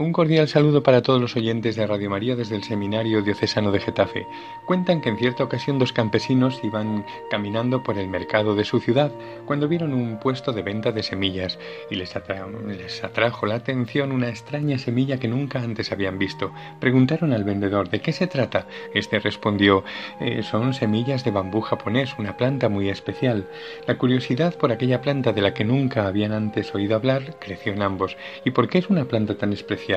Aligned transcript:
Un 0.00 0.12
cordial 0.12 0.46
saludo 0.46 0.84
para 0.84 1.02
todos 1.02 1.20
los 1.20 1.34
oyentes 1.34 1.74
de 1.74 1.84
Radio 1.84 2.08
María 2.08 2.36
desde 2.36 2.54
el 2.54 2.62
Seminario 2.62 3.20
Diocesano 3.20 3.72
de 3.72 3.80
Getafe. 3.80 4.28
Cuentan 4.64 5.00
que 5.00 5.08
en 5.08 5.18
cierta 5.18 5.42
ocasión 5.42 5.80
dos 5.80 5.92
campesinos 5.92 6.60
iban 6.62 7.04
caminando 7.32 7.82
por 7.82 7.98
el 7.98 8.06
mercado 8.06 8.54
de 8.54 8.62
su 8.62 8.78
ciudad 8.78 9.10
cuando 9.44 9.66
vieron 9.66 9.92
un 9.92 10.20
puesto 10.20 10.52
de 10.52 10.62
venta 10.62 10.92
de 10.92 11.02
semillas 11.02 11.58
y 11.90 11.96
les, 11.96 12.14
atrajo 12.14 13.46
la 13.46 13.56
atención 13.56 14.12
una 14.12 14.28
extraña 14.28 14.78
semilla 14.78 15.18
que 15.18 15.26
nunca 15.26 15.62
antes 15.62 15.90
habían 15.90 16.16
visto. 16.16 16.52
Preguntaron 16.78 17.32
al 17.32 17.42
vendedor 17.42 17.90
de 17.90 18.00
qué 18.00 18.12
se 18.12 18.28
trata. 18.28 18.68
Este 18.94 19.18
respondió 19.18 19.82
eh, 20.20 20.44
son 20.44 20.74
semillas 20.74 21.24
de 21.24 21.32
bambú 21.32 21.60
japonés, 21.60 22.14
una 22.20 22.36
planta 22.36 22.68
muy 22.68 22.88
especial. 22.88 23.48
La 23.88 23.98
curiosidad 23.98 24.54
por 24.54 24.70
aquella 24.70 25.02
planta 25.02 25.32
de 25.32 25.42
la 25.42 25.54
que 25.54 25.64
nunca 25.64 26.06
habían 26.06 26.30
antes 26.30 26.72
oído 26.72 26.94
hablar 26.94 27.34
creció 27.40 27.72
en 27.72 27.82
ambos. 27.82 28.16
¿Y 28.44 28.52
por 28.52 28.68
qué 28.68 28.78
es 28.78 28.90
una 28.90 29.06
planta 29.06 29.36
tan 29.36 29.52
especial? 29.52 29.87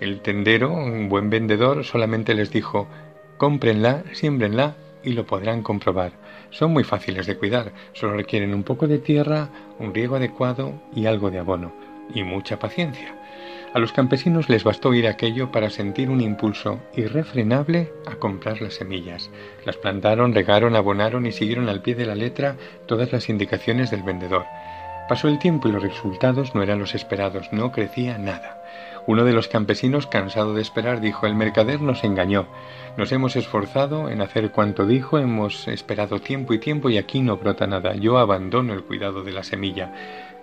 El 0.00 0.20
tendero, 0.20 0.72
un 0.72 1.08
buen 1.08 1.30
vendedor, 1.30 1.84
solamente 1.84 2.34
les 2.34 2.50
dijo 2.50 2.88
cómprenla, 3.36 4.04
siémbrenla 4.12 4.76
y 5.02 5.12
lo 5.12 5.26
podrán 5.26 5.62
comprobar. 5.62 6.12
Son 6.50 6.72
muy 6.72 6.84
fáciles 6.84 7.26
de 7.26 7.36
cuidar, 7.36 7.72
solo 7.92 8.14
requieren 8.14 8.54
un 8.54 8.64
poco 8.64 8.86
de 8.86 8.98
tierra, 8.98 9.48
un 9.78 9.94
riego 9.94 10.16
adecuado 10.16 10.82
y 10.94 11.06
algo 11.06 11.30
de 11.30 11.38
abono, 11.38 11.72
y 12.12 12.22
mucha 12.24 12.58
paciencia. 12.58 13.14
A 13.74 13.78
los 13.78 13.92
campesinos 13.92 14.48
les 14.48 14.64
bastó 14.64 14.88
oír 14.88 15.06
aquello 15.06 15.52
para 15.52 15.68
sentir 15.68 16.08
un 16.08 16.22
impulso 16.22 16.80
irrefrenable 16.96 17.92
a 18.06 18.16
comprar 18.16 18.62
las 18.62 18.74
semillas. 18.74 19.30
Las 19.66 19.76
plantaron, 19.76 20.34
regaron, 20.34 20.74
abonaron 20.74 21.26
y 21.26 21.32
siguieron 21.32 21.68
al 21.68 21.82
pie 21.82 21.94
de 21.94 22.06
la 22.06 22.14
letra 22.14 22.56
todas 22.86 23.12
las 23.12 23.28
indicaciones 23.28 23.90
del 23.90 24.02
vendedor. 24.02 24.46
Pasó 25.08 25.28
el 25.28 25.38
tiempo 25.38 25.68
y 25.68 25.72
los 25.72 25.82
resultados 25.82 26.54
no 26.54 26.62
eran 26.62 26.78
los 26.78 26.94
esperados, 26.94 27.50
no 27.50 27.72
crecía 27.72 28.18
nada. 28.18 28.62
Uno 29.06 29.24
de 29.24 29.32
los 29.32 29.48
campesinos, 29.48 30.06
cansado 30.06 30.52
de 30.52 30.60
esperar, 30.60 31.00
dijo 31.00 31.26
El 31.26 31.34
mercader 31.34 31.80
nos 31.80 32.04
engañó. 32.04 32.46
Nos 32.98 33.10
hemos 33.10 33.36
esforzado 33.36 34.10
en 34.10 34.20
hacer 34.20 34.50
cuanto 34.50 34.84
dijo, 34.84 35.18
hemos 35.18 35.66
esperado 35.66 36.20
tiempo 36.20 36.52
y 36.52 36.58
tiempo 36.58 36.90
y 36.90 36.98
aquí 36.98 37.22
no 37.22 37.38
brota 37.38 37.66
nada. 37.66 37.94
Yo 37.94 38.18
abandono 38.18 38.74
el 38.74 38.84
cuidado 38.84 39.22
de 39.22 39.32
la 39.32 39.44
semilla. 39.44 39.94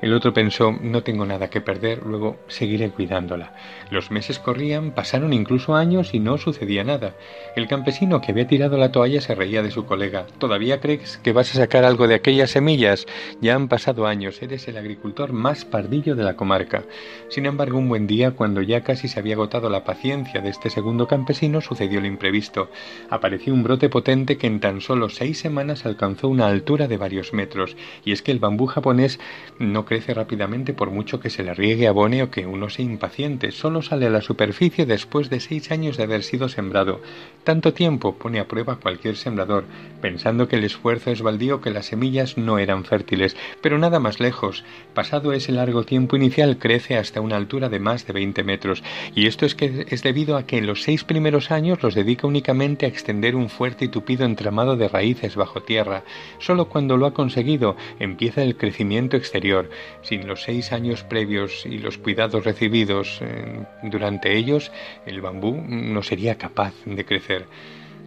El 0.05 0.13
otro 0.13 0.35
pensó, 0.35 0.71
no 0.71 1.01
tengo 1.01 1.25
nada 1.25 1.49
que 1.49 1.61
perder, 1.61 2.03
luego 2.05 2.37
seguiré 2.47 2.91
cuidándola. 2.91 3.55
Los 3.89 4.11
meses 4.11 4.37
corrían, 4.37 4.91
pasaron 4.91 5.33
incluso 5.33 5.73
años 5.73 6.13
y 6.13 6.19
no 6.19 6.37
sucedía 6.37 6.83
nada. 6.83 7.15
El 7.55 7.67
campesino 7.67 8.21
que 8.21 8.31
había 8.31 8.45
tirado 8.45 8.77
la 8.77 8.91
toalla 8.91 9.19
se 9.19 9.33
reía 9.33 9.63
de 9.63 9.71
su 9.71 9.87
colega. 9.87 10.27
¿Todavía 10.37 10.79
crees 10.79 11.17
que 11.17 11.33
vas 11.33 11.49
a 11.49 11.57
sacar 11.57 11.85
algo 11.85 12.07
de 12.07 12.13
aquellas 12.13 12.51
semillas? 12.51 13.07
Ya 13.41 13.55
han 13.55 13.67
pasado 13.67 14.05
años, 14.05 14.43
eres 14.43 14.67
el 14.67 14.77
agricultor 14.77 15.33
más 15.33 15.65
pardillo 15.65 16.13
de 16.15 16.21
la 16.21 16.35
comarca. 16.35 16.83
Sin 17.29 17.47
embargo, 17.47 17.79
un 17.79 17.89
buen 17.89 18.05
día, 18.05 18.29
cuando 18.29 18.61
ya 18.61 18.81
casi 18.81 19.07
se 19.07 19.19
había 19.19 19.33
agotado 19.33 19.71
la 19.71 19.85
paciencia 19.85 20.39
de 20.39 20.49
este 20.49 20.69
segundo 20.69 21.07
campesino, 21.07 21.61
sucedió 21.61 21.99
lo 21.99 22.05
imprevisto. 22.05 22.69
Apareció 23.09 23.55
un 23.55 23.63
brote 23.63 23.89
potente 23.89 24.37
que 24.37 24.45
en 24.45 24.59
tan 24.59 24.81
solo 24.81 25.09
seis 25.09 25.39
semanas 25.39 25.83
alcanzó 25.83 26.27
una 26.27 26.45
altura 26.45 26.87
de 26.87 26.97
varios 26.97 27.33
metros. 27.33 27.75
Y 28.03 28.11
es 28.11 28.21
que 28.21 28.31
el 28.31 28.37
bambú 28.37 28.67
japonés 28.67 29.19
no 29.57 29.83
crece 29.95 30.13
rápidamente 30.13 30.73
por 30.73 30.91
mucho 30.91 31.21
que 31.21 31.29
se 31.29 31.41
le 31.41 31.53
riegue 31.53 31.87
abone 31.87 32.21
o 32.21 32.29
que 32.29 32.45
uno 32.45 32.69
sea 32.69 32.83
impaciente. 32.83 33.51
Solo 33.51 33.81
sale 33.81 34.07
a 34.07 34.09
la 34.09 34.19
superficie 34.19 34.85
después 34.85 35.29
de 35.29 35.39
seis 35.39 35.71
años 35.71 35.95
de 35.95 36.03
haber 36.03 36.23
sido 36.23 36.49
sembrado. 36.49 36.99
Tanto 37.45 37.73
tiempo 37.73 38.15
pone 38.15 38.41
a 38.41 38.47
prueba 38.49 38.75
cualquier 38.75 39.15
sembrador, 39.15 39.63
pensando 40.01 40.49
que 40.49 40.57
el 40.57 40.65
esfuerzo 40.65 41.11
es 41.11 41.21
baldío, 41.21 41.61
que 41.61 41.69
las 41.69 41.85
semillas 41.85 42.37
no 42.37 42.59
eran 42.59 42.83
fértiles. 42.83 43.37
Pero 43.61 43.77
nada 43.77 44.01
más 44.01 44.19
lejos. 44.19 44.65
Pasado 44.93 45.31
ese 45.31 45.53
largo 45.53 45.85
tiempo 45.85 46.17
inicial 46.17 46.57
crece 46.57 46.97
hasta 46.97 47.21
una 47.21 47.37
altura 47.37 47.69
de 47.69 47.79
más 47.79 48.05
de 48.05 48.11
20 48.11 48.43
metros. 48.43 48.83
Y 49.15 49.27
esto 49.27 49.45
es 49.45 49.55
que 49.55 49.85
es 49.87 50.03
debido 50.03 50.35
a 50.35 50.45
que 50.45 50.57
en 50.57 50.67
los 50.67 50.83
seis 50.83 51.05
primeros 51.05 51.51
años 51.51 51.81
los 51.81 51.95
dedica 51.95 52.27
únicamente 52.27 52.85
a 52.85 52.89
extender 52.89 53.37
un 53.37 53.47
fuerte 53.47 53.85
y 53.85 53.87
tupido 53.87 54.25
entramado 54.25 54.75
de 54.75 54.89
raíces 54.89 55.37
bajo 55.37 55.63
tierra. 55.63 56.03
Solo 56.39 56.67
cuando 56.67 56.97
lo 56.97 57.05
ha 57.05 57.13
conseguido 57.13 57.77
empieza 57.97 58.43
el 58.43 58.57
crecimiento 58.57 59.15
exterior. 59.15 59.69
Sin 60.01 60.27
los 60.27 60.43
seis 60.43 60.71
años 60.71 61.03
previos 61.03 61.65
y 61.65 61.77
los 61.77 61.97
cuidados 61.97 62.43
recibidos 62.43 63.19
eh, 63.21 63.63
durante 63.83 64.35
ellos, 64.35 64.71
el 65.05 65.21
bambú 65.21 65.63
no 65.67 66.03
sería 66.03 66.37
capaz 66.37 66.73
de 66.85 67.05
crecer. 67.05 67.45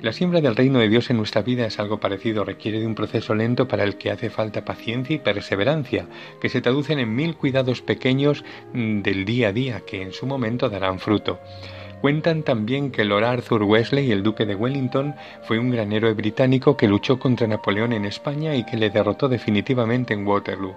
La 0.01 0.13
siembra 0.13 0.41
del 0.41 0.55
reino 0.55 0.79
de 0.79 0.89
Dios 0.89 1.11
en 1.11 1.17
nuestra 1.17 1.43
vida 1.43 1.67
es 1.67 1.81
algo 1.81 1.99
parecido, 1.99 2.45
requiere 2.45 2.79
de 2.79 2.87
un 2.87 2.95
proceso 2.95 3.35
lento 3.35 3.67
para 3.67 3.83
el 3.83 3.97
que 3.97 4.13
hace 4.13 4.31
falta 4.31 4.65
paciencia 4.65 5.17
y 5.17 5.19
perseverancia, 5.19 6.07
que 6.41 6.49
se 6.49 6.61
traducen 6.61 7.01
en 7.01 7.17
mil 7.17 7.35
cuidados 7.35 7.83
pequeños 7.83 8.45
mm, 8.73 9.03
del 9.03 9.25
día 9.25 9.49
a 9.49 9.53
día 9.53 9.81
que 9.81 10.01
en 10.01 10.13
su 10.13 10.25
momento 10.25 10.69
darán 10.69 11.01
fruto. 11.01 11.41
Cuentan 12.01 12.45
también 12.45 12.93
que 12.93 13.05
Lord 13.05 13.25
Arthur 13.25 13.65
Wesley, 13.65 14.13
el 14.13 14.23
duque 14.23 14.47
de 14.47 14.55
Wellington, 14.55 15.17
fue 15.43 15.59
un 15.59 15.71
gran 15.73 15.93
héroe 15.93 16.15
británico 16.15 16.77
que 16.77 16.87
luchó 16.87 17.19
contra 17.19 17.49
Napoleón 17.49 17.93
en 17.93 18.05
España 18.05 18.55
y 18.55 18.65
que 18.65 18.77
le 18.77 18.91
derrotó 18.91 19.29
definitivamente 19.29 20.15
en 20.15 20.25
Waterloo. 20.25 20.77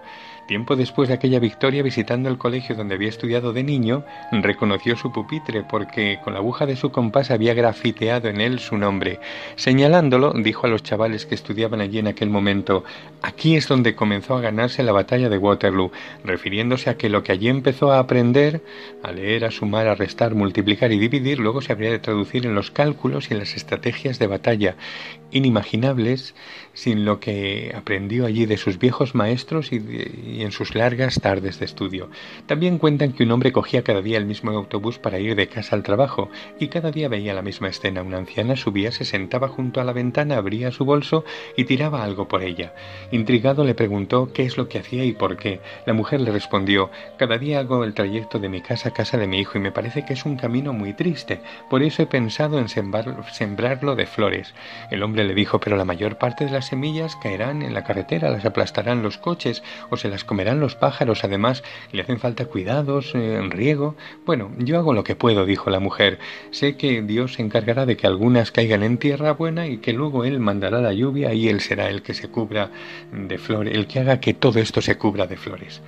Tiempo 0.51 0.75
después 0.75 1.07
de 1.07 1.15
aquella 1.15 1.39
victoria, 1.39 1.81
visitando 1.81 2.27
el 2.27 2.37
colegio 2.37 2.75
donde 2.75 2.95
había 2.95 3.07
estudiado 3.07 3.53
de 3.53 3.63
niño, 3.63 4.03
reconoció 4.33 4.97
su 4.97 5.09
pupitre 5.09 5.63
porque 5.63 6.19
con 6.21 6.33
la 6.33 6.39
aguja 6.39 6.65
de 6.65 6.75
su 6.75 6.91
compás 6.91 7.31
había 7.31 7.53
grafiteado 7.53 8.27
en 8.27 8.41
él 8.41 8.59
su 8.59 8.77
nombre. 8.77 9.21
Señalándolo, 9.55 10.33
dijo 10.33 10.67
a 10.67 10.69
los 10.69 10.83
chavales 10.83 11.25
que 11.25 11.35
estudiaban 11.35 11.79
allí 11.79 11.99
en 11.99 12.07
aquel 12.07 12.29
momento, 12.29 12.83
aquí 13.21 13.55
es 13.55 13.69
donde 13.69 13.95
comenzó 13.95 14.35
a 14.35 14.41
ganarse 14.41 14.83
la 14.83 14.91
batalla 14.91 15.29
de 15.29 15.37
Waterloo, 15.37 15.93
refiriéndose 16.25 16.89
a 16.89 16.97
que 16.97 17.07
lo 17.07 17.23
que 17.23 17.31
allí 17.31 17.47
empezó 17.47 17.93
a 17.93 17.99
aprender, 17.99 18.61
a 19.03 19.13
leer, 19.13 19.45
a 19.45 19.51
sumar, 19.51 19.87
a 19.87 19.95
restar, 19.95 20.35
multiplicar 20.35 20.91
y 20.91 20.99
dividir, 20.99 21.39
luego 21.39 21.61
se 21.61 21.71
habría 21.71 21.91
de 21.91 21.99
traducir 21.99 22.45
en 22.45 22.55
los 22.55 22.71
cálculos 22.71 23.31
y 23.31 23.35
en 23.35 23.39
las 23.39 23.55
estrategias 23.55 24.19
de 24.19 24.27
batalla, 24.27 24.75
inimaginables 25.31 26.35
sin 26.73 27.05
lo 27.05 27.19
que 27.19 27.73
aprendió 27.75 28.25
allí 28.25 28.45
de 28.45 28.57
sus 28.57 28.79
viejos 28.79 29.15
maestros 29.15 29.71
y, 29.71 30.41
en 30.41 30.51
sus 30.51 30.75
largas 30.75 31.19
tardes 31.19 31.59
de 31.59 31.65
estudio. 31.65 32.09
También 32.45 32.77
cuentan 32.77 33.13
que 33.13 33.23
un 33.23 33.31
hombre 33.31 33.51
cogía 33.51 33.83
cada 33.83 34.01
día 34.01 34.17
el 34.17 34.25
mismo 34.25 34.51
autobús 34.51 34.99
para 34.99 35.19
ir 35.19 35.35
de 35.35 35.47
casa 35.47 35.75
al 35.75 35.83
trabajo 35.83 36.29
y 36.59 36.67
cada 36.67 36.91
día 36.91 37.09
veía 37.09 37.33
la 37.33 37.41
misma 37.41 37.69
escena. 37.69 38.01
Una 38.01 38.17
anciana 38.17 38.55
subía, 38.55 38.91
se 38.91 39.05
sentaba 39.05 39.47
junto 39.47 39.81
a 39.81 39.83
la 39.83 39.93
ventana, 39.93 40.37
abría 40.37 40.71
su 40.71 40.85
bolso 40.85 41.25
y 41.57 41.65
tiraba 41.65 42.03
algo 42.03 42.27
por 42.27 42.43
ella. 42.43 42.73
Intrigado 43.11 43.63
le 43.63 43.75
preguntó 43.75 44.31
qué 44.33 44.43
es 44.43 44.57
lo 44.57 44.67
que 44.67 44.79
hacía 44.79 45.03
y 45.03 45.13
por 45.13 45.37
qué. 45.37 45.59
La 45.85 45.93
mujer 45.93 46.21
le 46.21 46.31
respondió 46.31 46.89
Cada 47.17 47.37
día 47.37 47.59
hago 47.59 47.83
el 47.83 47.93
trayecto 47.93 48.39
de 48.39 48.49
mi 48.49 48.61
casa 48.61 48.89
a 48.89 48.93
casa 48.93 49.17
de 49.17 49.27
mi 49.27 49.39
hijo 49.39 49.57
y 49.57 49.61
me 49.61 49.71
parece 49.71 50.05
que 50.05 50.13
es 50.13 50.25
un 50.25 50.37
camino 50.37 50.73
muy 50.73 50.93
triste. 50.93 51.41
Por 51.69 51.83
eso 51.83 52.01
he 52.01 52.07
pensado 52.07 52.59
en 52.59 52.69
sembrarlo 52.69 53.95
de 53.95 54.05
flores. 54.05 54.53
El 54.89 55.03
hombre 55.03 55.20
le 55.23 55.33
dijo 55.33 55.59
Pero 55.59 55.77
la 55.77 55.85
mayor 55.85 56.17
parte 56.17 56.45
de 56.45 56.51
las 56.51 56.67
semillas 56.67 57.15
caerán 57.15 57.61
en 57.61 57.73
la 57.73 57.83
carretera, 57.83 58.29
las 58.29 58.45
aplastarán 58.45 59.03
los 59.03 59.17
coches 59.17 59.63
o 59.89 59.97
se 59.97 60.09
las 60.09 60.23
comerán 60.23 60.59
los 60.59 60.75
pájaros. 60.75 61.23
Además, 61.23 61.63
le 61.91 62.01
hacen 62.01 62.19
falta 62.19 62.45
cuidados, 62.45 63.11
eh, 63.15 63.39
riego. 63.49 63.95
Bueno, 64.25 64.51
yo 64.57 64.77
hago 64.77 64.93
lo 64.93 65.03
que 65.03 65.15
puedo, 65.15 65.45
dijo 65.45 65.69
la 65.69 65.79
mujer. 65.79 66.19
Sé 66.51 66.77
que 66.77 67.01
Dios 67.01 67.33
se 67.33 67.41
encargará 67.41 67.85
de 67.85 67.97
que 67.97 68.07
algunas 68.07 68.51
caigan 68.51 68.83
en 68.83 68.97
tierra 68.97 69.33
buena 69.33 69.67
y 69.67 69.77
que 69.77 69.93
luego 69.93 70.25
Él 70.25 70.39
mandará 70.39 70.81
la 70.81 70.93
lluvia 70.93 71.33
y 71.33 71.47
Él 71.47 71.61
será 71.61 71.89
el 71.89 72.01
que 72.01 72.13
se 72.13 72.29
cubra 72.29 72.69
de 73.11 73.37
flores, 73.37 73.73
el 73.75 73.87
que 73.87 73.99
haga 73.99 74.19
que 74.19 74.33
todo 74.33 74.59
esto 74.59 74.81
se 74.81 74.97
cubra 74.97 75.27
de 75.27 75.37
flores. 75.37 75.81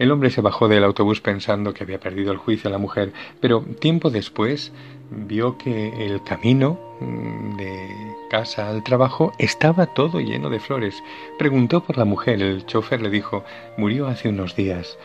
El 0.00 0.12
hombre 0.12 0.30
se 0.30 0.40
bajó 0.40 0.66
del 0.66 0.82
autobús 0.82 1.20
pensando 1.20 1.74
que 1.74 1.84
había 1.84 2.00
perdido 2.00 2.32
el 2.32 2.38
juicio 2.38 2.68
a 2.68 2.72
la 2.72 2.78
mujer, 2.78 3.12
pero 3.38 3.60
tiempo 3.60 4.08
después 4.08 4.72
vio 5.10 5.58
que 5.58 6.06
el 6.06 6.24
camino 6.24 6.80
mm, 7.00 7.56
de 7.58 8.16
casa 8.30 8.70
al 8.70 8.82
trabajo 8.82 9.32
estaba 9.36 9.92
todo 9.92 10.18
lleno 10.20 10.48
de 10.48 10.58
flores. 10.58 11.02
Preguntó 11.38 11.82
por 11.82 11.98
la 11.98 12.06
mujer. 12.06 12.40
El 12.40 12.64
chofer 12.64 13.02
le 13.02 13.10
dijo 13.10 13.44
murió 13.76 14.06
hace 14.06 14.30
unos 14.30 14.56
días. 14.56 14.96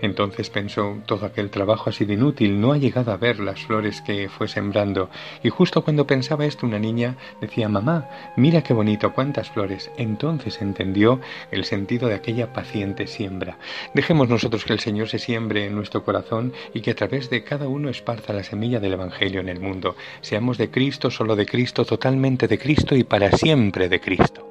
Entonces 0.00 0.50
pensó, 0.50 0.98
todo 1.06 1.26
aquel 1.26 1.50
trabajo 1.50 1.90
ha 1.90 1.92
sido 1.92 2.12
inútil, 2.12 2.60
no 2.60 2.72
ha 2.72 2.78
llegado 2.78 3.12
a 3.12 3.16
ver 3.16 3.40
las 3.40 3.60
flores 3.64 4.00
que 4.02 4.28
fue 4.28 4.48
sembrando. 4.48 5.10
Y 5.42 5.50
justo 5.50 5.82
cuando 5.82 6.06
pensaba 6.06 6.46
esto, 6.46 6.66
una 6.66 6.78
niña 6.78 7.16
decía, 7.40 7.68
mamá, 7.68 8.08
mira 8.36 8.62
qué 8.62 8.74
bonito, 8.74 9.12
cuántas 9.12 9.50
flores. 9.50 9.90
Entonces 9.96 10.60
entendió 10.62 11.20
el 11.50 11.64
sentido 11.64 12.08
de 12.08 12.14
aquella 12.14 12.52
paciente 12.52 13.06
siembra. 13.06 13.58
Dejemos 13.94 14.28
nosotros 14.28 14.64
que 14.64 14.72
el 14.72 14.80
Señor 14.80 15.08
se 15.08 15.18
siembre 15.18 15.66
en 15.66 15.74
nuestro 15.74 16.04
corazón 16.04 16.52
y 16.74 16.80
que 16.80 16.92
a 16.92 16.96
través 16.96 17.30
de 17.30 17.44
cada 17.44 17.68
uno 17.68 17.88
esparza 17.88 18.32
la 18.32 18.44
semilla 18.44 18.80
del 18.80 18.94
Evangelio 18.94 19.40
en 19.40 19.48
el 19.48 19.60
mundo. 19.60 19.96
Seamos 20.20 20.58
de 20.58 20.70
Cristo, 20.70 21.10
solo 21.10 21.36
de 21.36 21.46
Cristo, 21.46 21.84
totalmente 21.84 22.48
de 22.48 22.58
Cristo 22.58 22.94
y 22.94 23.04
para 23.04 23.32
siempre 23.32 23.88
de 23.88 24.00
Cristo. 24.00 24.44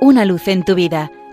Una 0.00 0.24
luz 0.24 0.48
en 0.48 0.64
tu 0.64 0.74
vida 0.74 1.10